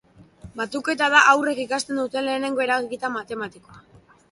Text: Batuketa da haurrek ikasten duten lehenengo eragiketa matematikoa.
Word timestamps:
Batuketa 0.61 1.09
da 1.15 1.19
haurrek 1.33 1.61
ikasten 1.65 2.01
duten 2.03 2.27
lehenengo 2.31 2.67
eragiketa 2.67 3.15
matematikoa. 3.21 3.81